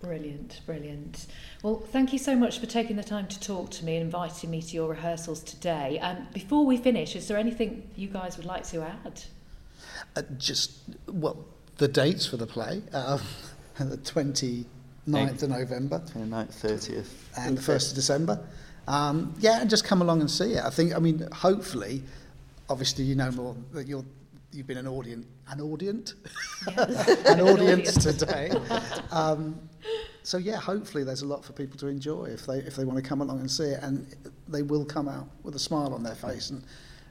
[0.00, 1.26] Brilliant, brilliant.
[1.62, 4.50] Well, thank you so much for taking the time to talk to me and inviting
[4.50, 5.98] me to your rehearsals today.
[6.00, 9.22] And um, before we finish, is there anything you guys would like to add?
[10.16, 10.72] Uh, just,
[11.06, 11.44] well,
[11.76, 13.18] the dates for the play, uh,
[13.78, 14.64] the 29th
[15.14, 15.42] Eight.
[15.42, 15.98] of November.
[15.98, 17.08] 29th, 30th.
[17.36, 18.40] And the 1st of December.
[18.88, 20.64] Um, yeah, and just come along and see it.
[20.64, 22.02] I think, I mean, hopefully,
[22.70, 24.04] obviously you know more that you're
[24.52, 26.14] you've been an audience an audience
[27.26, 27.94] an audience.
[28.04, 28.50] today.
[29.10, 29.60] Um,
[30.22, 32.96] so yeah hopefully there's a lot for people to enjoy if they if they want
[33.02, 34.06] to come along and see it and
[34.48, 36.62] they will come out with a smile on their face and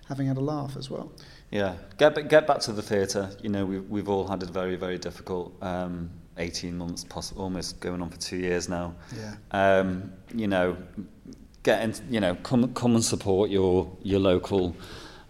[0.08, 1.12] having had a laugh as well.
[1.52, 1.76] Yeah.
[1.98, 3.30] Get get back to the theatre.
[3.42, 7.80] You know we've, we've all had a very very difficult um, 18 months possibly almost
[7.80, 8.96] going on for two years now.
[9.16, 9.36] Yeah.
[9.52, 10.78] Um, you know
[11.64, 14.76] get in, you know come come and support your your local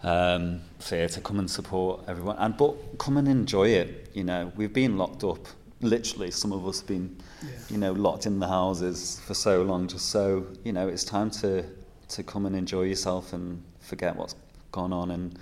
[0.02, 4.10] um, theatre, come and support everyone, and but come and enjoy it.
[4.14, 5.46] You know, we've been locked up.
[5.82, 7.50] Literally, some of us have been, yeah.
[7.70, 9.88] you know, locked in the houses for so long.
[9.88, 11.64] Just so you know, it's time to
[12.08, 14.34] to come and enjoy yourself and forget what's
[14.72, 15.38] gone on and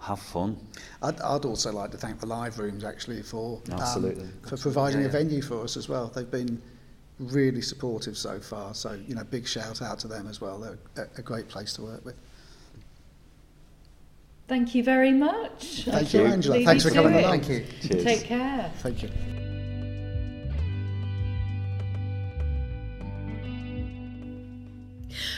[0.00, 0.56] have fun.
[1.02, 5.00] I'd, I'd also like to thank the live rooms actually for absolutely um, for providing
[5.00, 5.08] yeah, yeah.
[5.08, 6.08] a venue for us as well.
[6.08, 6.60] They've been
[7.18, 8.74] really supportive so far.
[8.74, 10.58] So you know, big shout out to them as well.
[10.58, 12.16] They're a, a great place to work with.
[14.50, 15.84] Thank you very much.
[15.84, 16.64] Thank you, Angela.
[16.64, 17.40] Thanks for coming along.
[17.42, 17.64] Thank you.
[17.86, 18.02] Cheers.
[18.04, 18.72] Take care.
[18.78, 19.10] Thank you.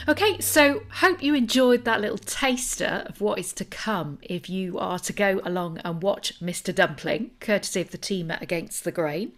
[0.05, 4.77] Okay, so hope you enjoyed that little taster of what is to come if you
[4.77, 6.75] are to go along and watch Mr.
[6.75, 9.31] Dumpling, courtesy of the team at Against the Grain,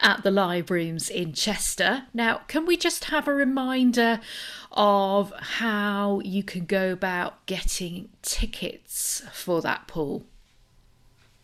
[0.00, 2.04] at the live rooms in Chester.
[2.14, 4.20] Now, can we just have a reminder
[4.72, 10.24] of how you can go about getting tickets for that, Paul?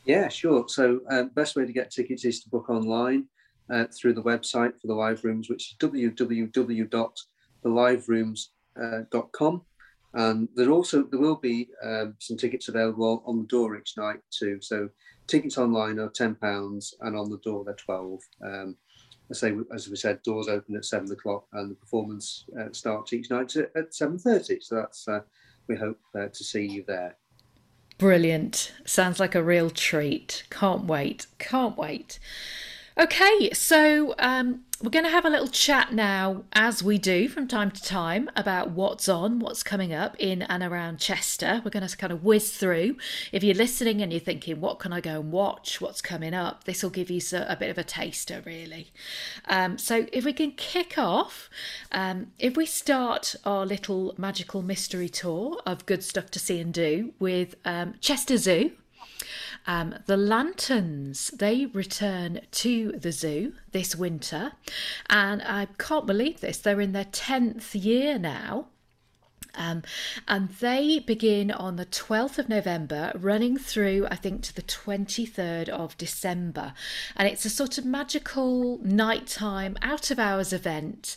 [0.07, 0.65] Yeah, sure.
[0.69, 3.27] So, uh, best way to get tickets is to book online
[3.69, 8.49] uh, through the website for the live rooms, which is www.theliverooms.com
[8.81, 9.63] uh, .com.
[10.15, 14.21] And there also there will be um, some tickets available on the door each night
[14.31, 14.59] too.
[14.61, 14.91] So
[15.27, 18.21] tickets online are ten pounds, and on the door they're twelve.
[18.45, 18.77] Um,
[19.31, 23.15] I say as we said, doors open at seven o'clock, and the performance uh, starts
[23.15, 24.61] each night at, at seven thirty.
[24.61, 25.21] So that's uh,
[25.67, 27.17] we hope uh, to see you there.
[27.97, 28.73] Brilliant!
[28.85, 30.45] Sounds like a real treat.
[30.51, 31.27] Can't wait.
[31.39, 32.19] Can't wait.
[32.99, 37.49] Okay, so um, we're going to have a little chat now, as we do from
[37.49, 41.63] time to time, about what's on, what's coming up in and around Chester.
[41.65, 42.99] We're going to kind of whiz through.
[43.33, 45.81] If you're listening and you're thinking, what can I go and watch?
[45.81, 46.65] What's coming up?
[46.65, 48.93] This will give you a bit of a taster, really.
[49.49, 51.49] Um, so, if we can kick off,
[51.93, 56.75] um, if we start our little magical mystery tour of good stuff to see and
[56.75, 58.73] do with um, Chester Zoo.
[59.67, 64.53] Um, the lanterns they return to the zoo this winter,
[65.09, 66.59] and I can't believe this.
[66.59, 68.67] They're in their tenth year now.
[69.55, 69.83] Um,
[70.27, 75.69] and they begin on the 12th of November, running through, I think, to the 23rd
[75.69, 76.75] of December.
[77.17, 81.17] And it's a sort of magical nighttime, out of hours event.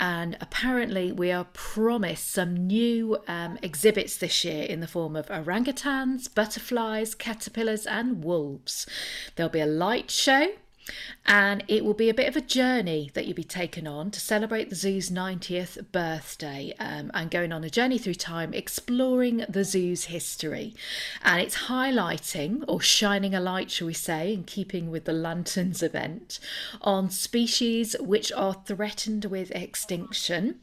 [0.00, 5.26] And apparently, we are promised some new um, exhibits this year in the form of
[5.28, 8.86] orangutans, butterflies, caterpillars, and wolves.
[9.36, 10.48] There'll be a light show
[11.26, 14.20] and it will be a bit of a journey that you'll be taken on to
[14.20, 19.64] celebrate the zoo's 90th birthday um, and going on a journey through time exploring the
[19.64, 20.74] zoo's history.
[21.22, 25.82] And it's highlighting or shining a light, shall we say, in keeping with the Lanterns
[25.82, 26.38] event,
[26.82, 30.60] on species which are threatened with extinction.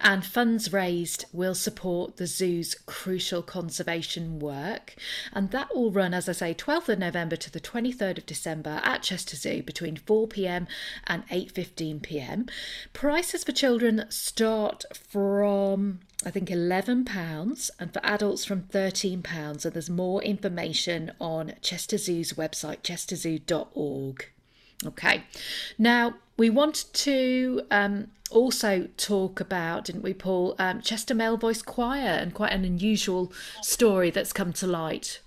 [0.00, 4.96] And funds raised will support the zoo's crucial conservation work.
[5.32, 8.80] And that will run, as I say, 12th of November to the 23rd of December
[8.82, 10.66] at Chester Zoo between 4 pm
[11.06, 12.46] and 8:15 pm.
[12.92, 19.88] Prices for children start from I think £11 and for adults from £13 and there's
[19.88, 24.28] more information on Chester Zoo's website chesterzoo.org.
[24.84, 25.24] Okay.
[25.78, 31.62] Now, we want to um, also talk about, didn't we, Paul, um, Chester Male Voice
[31.62, 35.20] Choir and quite an unusual story that's come to light.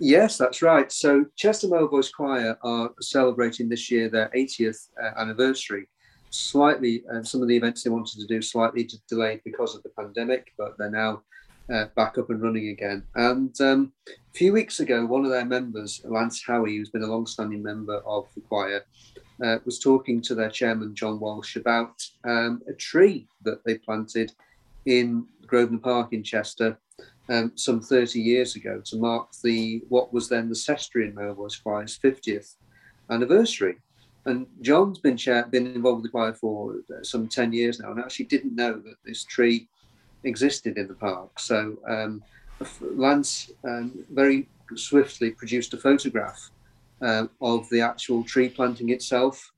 [0.00, 0.90] Yes, that's right.
[0.92, 5.88] So Chester Voice Choir are celebrating this year their 80th uh, anniversary.
[6.30, 9.88] Slightly, uh, some of the events they wanted to do slightly delayed because of the
[9.90, 11.22] pandemic, but they're now
[11.72, 13.02] uh, back up and running again.
[13.16, 17.06] And um, a few weeks ago, one of their members, Lance Howie, who's been a
[17.06, 18.84] long-standing member of the choir,
[19.42, 24.32] uh, was talking to their chairman John Walsh about um, a tree that they planted
[24.86, 26.78] in Grosvenor Park in Chester
[27.30, 31.56] um, some 30 years ago to mark the what was then the Cestrian Male Voice
[31.56, 32.54] Choir's 50th
[33.10, 33.76] anniversary.
[34.24, 35.16] And John's been
[35.50, 38.74] been involved with the choir for uh, some 10 years now, and actually didn't know
[38.74, 39.68] that this tree
[40.24, 41.38] existed in the park.
[41.38, 42.22] So um,
[42.80, 46.50] Lance um, very swiftly produced a photograph
[47.00, 49.52] uh, of the actual tree planting itself.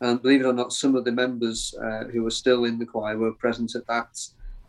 [0.00, 2.86] And believe it or not, some of the members uh, who were still in the
[2.86, 4.20] choir were present at that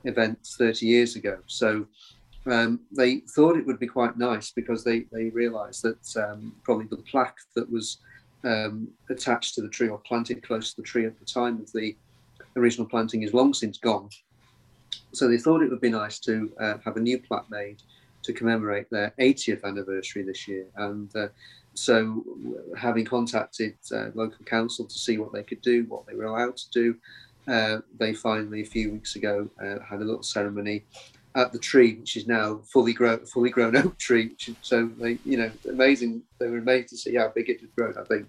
[0.06, 1.40] event 30 years ago.
[1.48, 1.88] So
[2.48, 6.86] um, they thought it would be quite nice because they, they realised that um, probably
[6.86, 7.98] the plaque that was
[8.44, 11.72] um, attached to the tree or planted close to the tree at the time of
[11.74, 11.96] the
[12.56, 14.10] original planting is long since gone.
[15.14, 17.82] So they thought it would be nice to uh, have a new plaque made
[18.24, 20.66] to commemorate their 80th anniversary this year.
[20.76, 21.28] And uh,
[21.74, 22.24] so,
[22.78, 26.58] having contacted uh, local council to see what they could do, what they were allowed
[26.58, 26.96] to do,
[27.48, 30.86] uh, they finally, a few weeks ago, uh, had a little ceremony
[31.36, 34.36] at the tree, which is now fully grown, fully grown oak tree.
[34.62, 36.22] so they, you know, amazing.
[36.40, 37.98] They were amazed to see how big it had grown.
[37.98, 38.28] I think.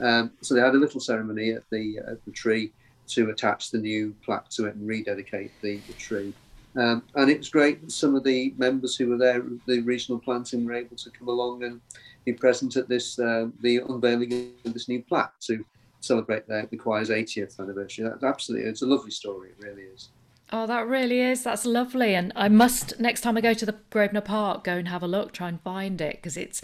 [0.00, 2.72] Um, so they had a little ceremony at the at the tree
[3.08, 6.32] to attach the new plaque to it and rededicate the, the tree.
[6.76, 10.64] Um, and it was great some of the members who were there, the regional planting,
[10.64, 11.80] were able to come along and
[12.24, 15.64] be present at this uh, the unveiling of this new plaque to
[16.00, 18.04] celebrate the, the choir's 80th anniversary.
[18.04, 19.50] That's absolutely, it's a lovely story.
[19.50, 20.10] It really is.
[20.52, 21.44] Oh, that really is.
[21.44, 22.14] That's lovely.
[22.14, 25.06] And I must, next time I go to the Grosvenor Park, go and have a
[25.06, 26.60] look, try and find it because it's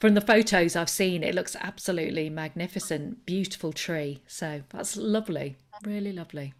[0.00, 3.24] from the photos I've seen, it looks absolutely magnificent.
[3.24, 4.20] Beautiful tree.
[4.26, 5.56] So that's lovely.
[5.84, 6.52] Really lovely.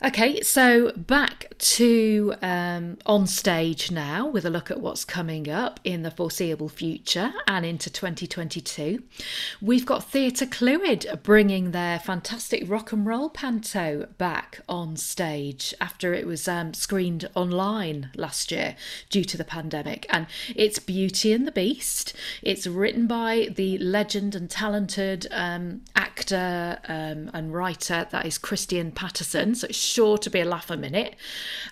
[0.00, 5.80] Okay, so back to um, on stage now with a look at what's coming up
[5.82, 9.02] in the foreseeable future and into 2022.
[9.60, 16.14] We've got Theatre Clwyd bringing their fantastic rock and roll panto back on stage after
[16.14, 18.76] it was um, screened online last year
[19.10, 20.06] due to the pandemic.
[20.10, 22.12] And it's Beauty and the Beast.
[22.40, 28.92] It's written by the legend and talented um, actor um, and writer that is Christian
[28.92, 29.56] Patterson.
[29.56, 31.16] So it's sure to be a laugh a minute.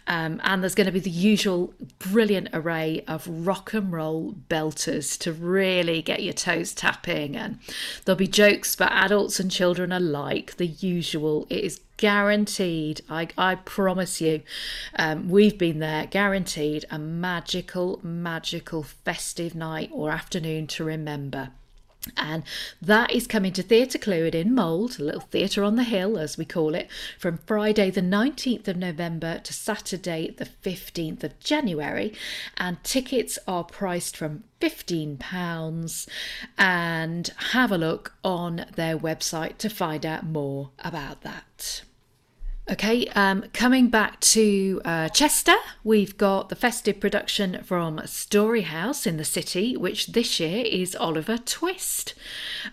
[0.07, 5.19] Um, and there's going to be the usual brilliant array of rock and roll belters
[5.21, 7.37] to really get your toes tapping.
[7.37, 7.59] And
[8.05, 11.47] there'll be jokes for adults and children alike, the usual.
[11.51, 14.43] It is guaranteed i i promise you
[14.99, 21.49] um, we've been there guaranteed a magical magical festive night or afternoon to remember
[22.17, 22.45] And
[22.81, 26.39] that is coming to Theatre Clwyd in Mold, a little theatre on the hill, as
[26.39, 26.89] we call it,
[27.19, 32.15] from Friday the 19th of November to Saturday the 15th of January.
[32.57, 36.09] And tickets are priced from £15.
[36.59, 41.83] And have a look on their website to find out more about that.
[42.69, 45.55] Okay, um, coming back to uh, Chester,
[45.85, 51.39] we've got the festive production from Storyhouse in the city, which this year is Oliver
[51.39, 52.15] Twist.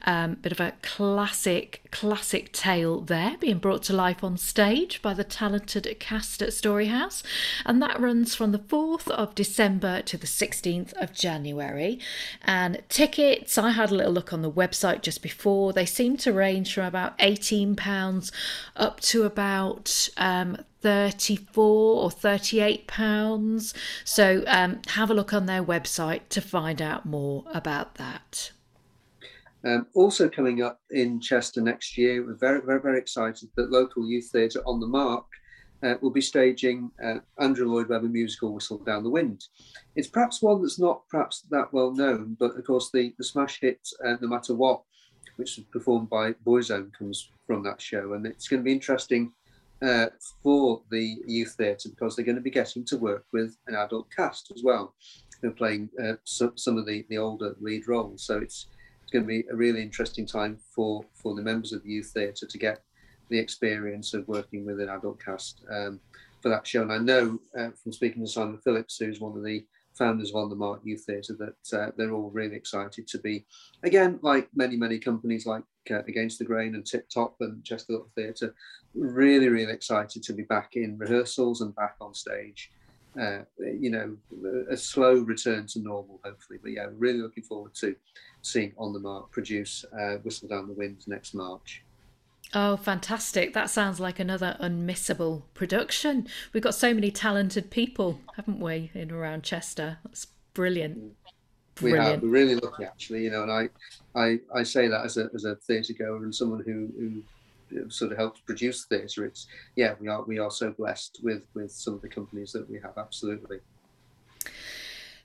[0.03, 5.13] Um, bit of a classic, classic tale there, being brought to life on stage by
[5.13, 7.21] the talented cast at Storyhouse,
[7.63, 11.99] and that runs from the 4th of December to the 16th of January.
[12.41, 16.33] And tickets, I had a little look on the website just before, they seem to
[16.33, 18.31] range from about £18
[18.75, 19.82] up to about
[20.17, 23.73] um, 34 or 38 pounds.
[24.03, 28.51] So um, have a look on their website to find out more about that.
[29.65, 34.05] Um, also coming up in Chester next year, we're very, very, very excited that local
[34.05, 35.25] youth theatre on the mark
[35.83, 39.45] uh, will be staging uh, Andrew Lloyd Webber musical Whistle Down the Wind.
[39.95, 43.59] It's perhaps one that's not perhaps that well known, but of course the, the smash
[43.59, 44.81] hit uh, No Matter What,
[45.37, 48.13] which was performed by Boyzone, comes from that show.
[48.13, 49.31] And it's going to be interesting
[49.83, 50.07] uh,
[50.41, 54.07] for the youth theatre because they're going to be getting to work with an adult
[54.15, 54.95] cast as well,
[55.41, 58.25] who are playing uh, some, some of the, the older lead roles.
[58.25, 58.67] So it's
[59.01, 62.11] it's going to be a really interesting time for for the members of the youth
[62.13, 62.81] theatre to get
[63.29, 65.99] the experience of working with an adult cast um,
[66.41, 66.83] for that show.
[66.83, 69.65] And I know uh, from speaking to Simon Phillips, who's one of the
[69.97, 73.45] founders of On the Mark Youth Theatre, that uh, they're all really excited to be,
[73.83, 77.93] again, like many, many companies like uh, Against the Grain and Tip Top and Chester
[77.93, 78.53] Little Theatre,
[78.95, 82.71] really, really excited to be back in rehearsals and back on stage.
[83.19, 84.17] Uh, you know,
[84.69, 86.59] a slow return to normal, hopefully.
[86.61, 87.95] But yeah, really looking forward to
[88.41, 91.83] seeing On the Mark produce uh, Whistle Down the Wind next March.
[92.55, 93.53] Oh, fantastic.
[93.53, 96.27] That sounds like another unmissable production.
[96.53, 99.97] We've got so many talented people, haven't we, in around Chester?
[100.03, 100.95] That's brilliant.
[100.95, 101.17] Brilliant.
[101.81, 102.21] We have.
[102.21, 103.23] We're really lucky, actually.
[103.23, 103.69] You know, and I,
[104.15, 108.11] I, I say that as a as a theatre goer and someone who who sort
[108.11, 109.25] of helps produce theatre.
[109.25, 112.69] It's yeah, we are we are so blessed with with some of the companies that
[112.69, 112.97] we have.
[112.97, 113.59] Absolutely.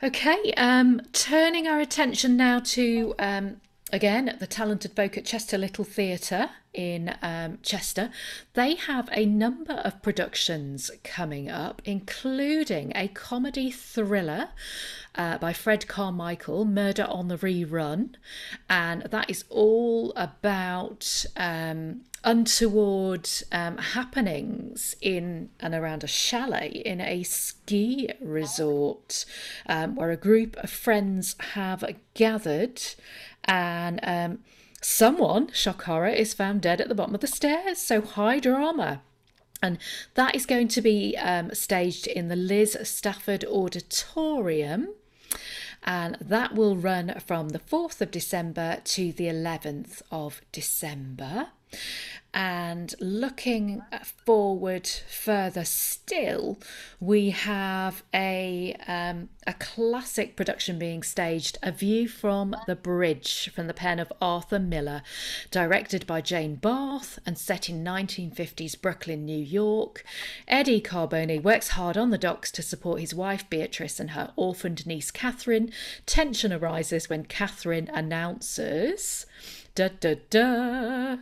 [0.02, 3.60] Okay, um, turning our attention now to um,
[3.92, 8.10] again the talented folk at Chester Little Theatre in um, Chester.
[8.54, 14.48] They have a number of productions coming up, including a comedy thriller
[15.14, 18.14] uh, by Fred Carmichael, Murder on the Rerun,
[18.68, 21.26] and that is all about.
[21.36, 29.24] Um, untoward um, happenings in and around a chalet in a ski resort
[29.66, 31.84] um, where a group of friends have
[32.14, 32.82] gathered
[33.48, 34.38] and um,
[34.82, 37.78] someone, shock horror, is found dead at the bottom of the stairs.
[37.78, 39.02] So high drama.
[39.60, 39.78] And
[40.14, 44.90] that is going to be um, staged in the Liz Stafford Auditorium.
[45.82, 51.48] And that will run from the 4th of December to the 11th of December.
[52.34, 53.82] And looking
[54.26, 56.58] forward further still,
[57.00, 63.66] we have a um, a classic production being staged, A View from the Bridge, from
[63.66, 65.00] the pen of Arthur Miller,
[65.50, 70.04] directed by Jane Barth and set in 1950s Brooklyn, New York.
[70.46, 74.86] Eddie Carbone works hard on the docks to support his wife Beatrice and her orphaned
[74.86, 75.72] niece Catherine.
[76.04, 79.24] Tension arises when Catherine announces
[79.78, 81.16] da da da,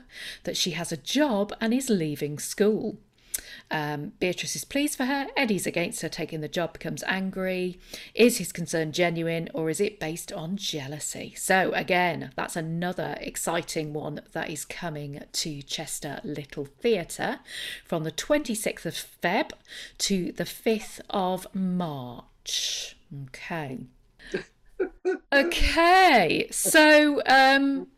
[0.44, 2.96] that she has a job and is leaving school.
[3.70, 5.26] Um, Beatrice is pleased for her.
[5.36, 7.78] Eddie's against her taking the job, becomes angry.
[8.14, 11.34] Is his concern genuine or is it based on jealousy?
[11.36, 17.40] So, again, that's another exciting one that is coming to Chester Little Theatre
[17.84, 19.50] from the 26th of Feb
[19.98, 22.96] to the 5th of March.
[23.26, 23.80] Okay.
[25.32, 27.88] okay, so um,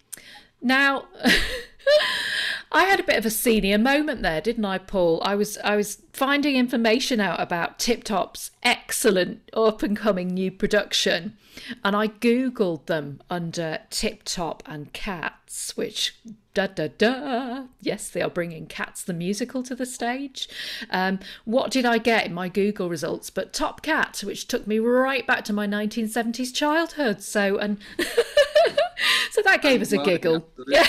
[0.60, 1.06] now,
[2.72, 5.22] I had a bit of a senior moment there, didn't I, Paul?
[5.24, 10.50] I was I was finding information out about Tip Top's excellent up and coming new
[10.50, 11.36] production,
[11.82, 16.16] and I googled them under Tip Top and Cats, which
[16.58, 17.64] da da da.
[17.80, 20.48] Yes, they are bringing Cats the musical to the stage.
[20.90, 23.30] Um, what did I get in my Google results?
[23.30, 27.22] But Top Cat, which took me right back to my 1970s childhood.
[27.22, 27.78] So and.
[29.30, 30.48] so that gave us a giggle.
[30.66, 30.86] Yeah.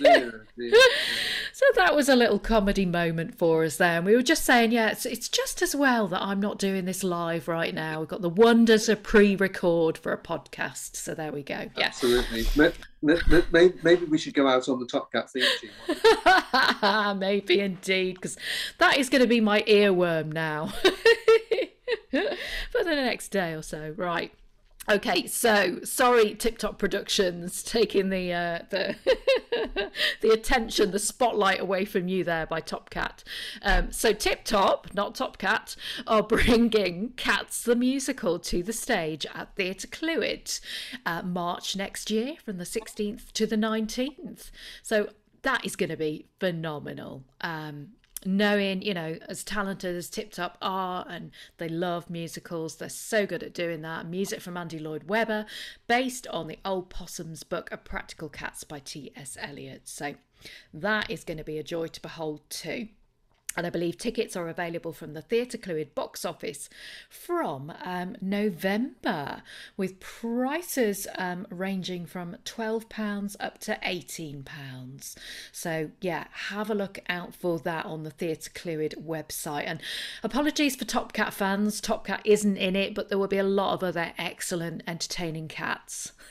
[1.58, 3.96] So that was a little comedy moment for us there.
[3.96, 6.84] And we were just saying, yeah, it's, it's just as well that I'm not doing
[6.84, 7.98] this live right now.
[7.98, 10.94] We've got the wonders of pre record for a podcast.
[10.94, 11.68] So there we go.
[11.76, 11.86] Yeah.
[11.86, 12.46] Absolutely.
[13.02, 17.18] Maybe, maybe we should go out on the Top Cat theme tune.
[17.18, 18.36] maybe indeed, because
[18.78, 20.66] that is going to be my earworm now
[22.12, 23.92] for the next day or so.
[23.96, 24.32] Right.
[24.90, 28.96] Okay, so sorry, Tip Top Productions taking the uh, the
[30.22, 33.22] the attention, the spotlight away from you there by Top Cat.
[33.60, 35.76] Um, so Tip Top, not Top Cat,
[36.06, 40.58] are bringing Cats the musical to the stage at Theatre Clwyd,
[41.04, 44.50] uh, March next year, from the 16th to the 19th.
[44.82, 45.10] So
[45.42, 47.24] that is going to be phenomenal.
[47.42, 47.90] Um,
[48.24, 53.26] knowing, you know, as talented as Tip Top are, and they love musicals, they're so
[53.26, 54.06] good at doing that.
[54.06, 55.46] Music from Andy Lloyd Webber,
[55.86, 59.36] based on the Old Possum's book, A Practical Cats by T.S.
[59.40, 59.82] Eliot.
[59.84, 60.14] So
[60.72, 62.88] that is going to be a joy to behold too
[63.58, 66.70] and I believe tickets are available from the Theatre Clwyd box office
[67.10, 69.42] from um, November,
[69.76, 75.16] with prices um, ranging from £12 up to £18.
[75.50, 79.64] So, yeah, have a look out for that on the Theatre Clwyd website.
[79.66, 79.80] And
[80.22, 83.42] apologies for Top Cat fans, Top Cat isn't in it, but there will be a
[83.42, 86.12] lot of other excellent, entertaining cats.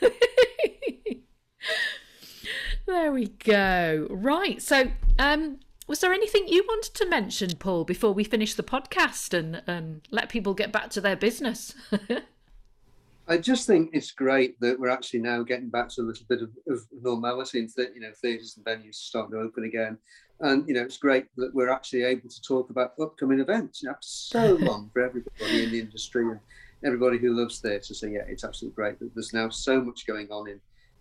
[2.86, 4.06] there we go.
[4.08, 5.58] Right, so um,
[5.88, 10.02] was there anything you wanted to mention, Paul, before we finish the podcast and, and
[10.10, 11.74] let people get back to their business?
[13.28, 16.42] I just think it's great that we're actually now getting back to a little bit
[16.42, 19.98] of, of normality and that you know theatres and venues starting to open again,
[20.40, 23.82] and you know it's great that we're actually able to talk about upcoming events.
[23.82, 26.40] You know, so long for everybody in the industry and
[26.84, 27.92] everybody who loves theatre.
[27.92, 30.58] So yeah, it's absolutely great that there's now so much going on in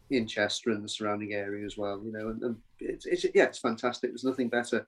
[0.10, 2.01] in Chester and the surrounding area as well.
[2.03, 4.12] You know, and, and it's, it's, yeah, it's fantastic.
[4.12, 4.88] There's nothing better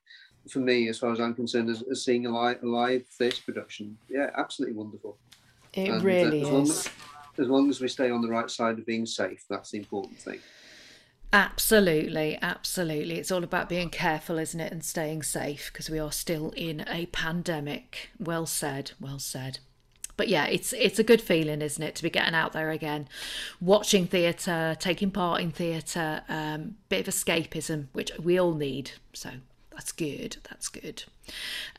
[0.50, 3.42] for me, as far as I'm concerned, as, as seeing a live, a live theatre
[3.46, 3.98] production.
[4.10, 5.18] Yeah, absolutely wonderful.
[5.74, 6.88] It and, really uh, as is.
[6.88, 6.90] As,
[7.40, 10.18] as long as we stay on the right side of being safe, that's the important
[10.20, 10.40] thing.
[11.32, 13.20] Absolutely, absolutely.
[13.20, 16.84] It's all about being careful, isn't it, and staying safe because we are still in
[16.88, 18.10] a pandemic.
[18.18, 19.60] Well said, well said
[20.20, 23.08] but yeah, it's it's a good feeling, isn't it, to be getting out there again,
[23.62, 28.92] watching theatre, taking part in theatre, um, bit of escapism, which we all need.
[29.14, 29.30] So
[29.72, 30.36] that's good.
[30.50, 31.06] That's good.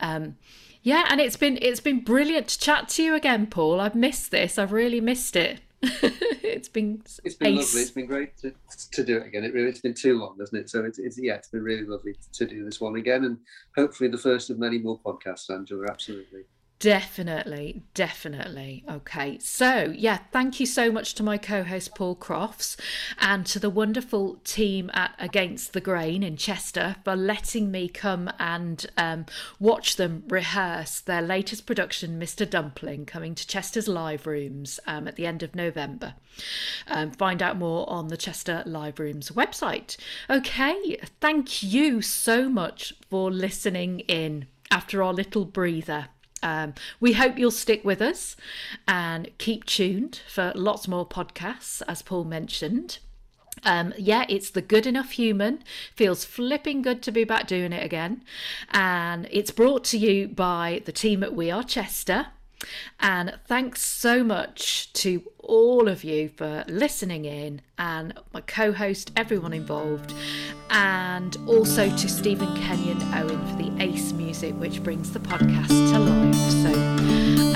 [0.00, 0.38] Um,
[0.82, 3.78] yeah, and it's been it's been brilliant to chat to you again, Paul.
[3.78, 4.56] I've missed this.
[4.56, 5.60] I've really missed it.
[5.82, 7.66] it's been it's been ace.
[7.66, 7.82] lovely.
[7.82, 8.54] It's been great to,
[8.92, 9.44] to do it again.
[9.44, 10.70] It really it's been too long, hasn't it?
[10.70, 13.36] So it's, it's yeah, it's been really lovely to do this one again, and
[13.76, 15.84] hopefully the first of many more podcasts, Angela.
[15.90, 16.44] Absolutely.
[16.80, 18.84] Definitely, definitely.
[18.90, 19.38] Okay.
[19.38, 22.78] So, yeah, thank you so much to my co host Paul Crofts
[23.18, 28.30] and to the wonderful team at Against the Grain in Chester for letting me come
[28.38, 29.26] and um,
[29.58, 32.48] watch them rehearse their latest production, Mr.
[32.48, 36.14] Dumpling, coming to Chester's Live Rooms um, at the end of November.
[36.88, 39.98] Um, find out more on the Chester Live Rooms website.
[40.30, 40.98] Okay.
[41.20, 46.08] Thank you so much for listening in after our little breather.
[46.42, 48.36] Um, we hope you'll stick with us
[48.88, 52.98] and keep tuned for lots more podcasts, as Paul mentioned.
[53.64, 55.62] Um, yeah, it's the good enough human.
[55.94, 58.22] Feels flipping good to be back doing it again.
[58.70, 62.28] And it's brought to you by the team at We Are Chester.
[63.00, 69.10] And thanks so much to all of you for listening in and my co host,
[69.16, 70.14] everyone involved,
[70.70, 75.98] and also to Stephen Kenyon Owen for the Ace music, which brings the podcast to
[75.98, 76.34] life.
[76.62, 76.72] So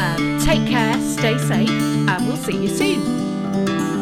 [0.02, 3.93] um, take care, stay safe, and we'll see you soon.